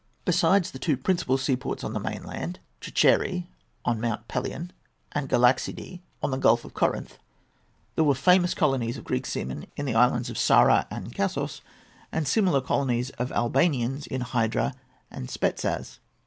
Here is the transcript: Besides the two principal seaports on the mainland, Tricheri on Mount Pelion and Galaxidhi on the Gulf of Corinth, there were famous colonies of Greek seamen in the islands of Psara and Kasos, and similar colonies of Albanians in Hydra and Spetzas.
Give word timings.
Besides 0.25 0.71
the 0.71 0.79
two 0.79 0.97
principal 0.97 1.37
seaports 1.37 1.83
on 1.83 1.93
the 1.93 1.99
mainland, 1.99 2.57
Tricheri 2.81 3.45
on 3.85 4.01
Mount 4.01 4.27
Pelion 4.27 4.71
and 5.11 5.29
Galaxidhi 5.29 5.99
on 6.23 6.31
the 6.31 6.39
Gulf 6.39 6.65
of 6.65 6.73
Corinth, 6.73 7.19
there 7.93 8.03
were 8.03 8.15
famous 8.15 8.55
colonies 8.55 8.97
of 8.97 9.03
Greek 9.03 9.27
seamen 9.27 9.67
in 9.77 9.85
the 9.85 9.93
islands 9.93 10.31
of 10.31 10.37
Psara 10.37 10.87
and 10.89 11.13
Kasos, 11.13 11.61
and 12.11 12.27
similar 12.27 12.61
colonies 12.61 13.11
of 13.19 13.31
Albanians 13.31 14.07
in 14.07 14.21
Hydra 14.21 14.73
and 15.11 15.29
Spetzas. 15.29 15.99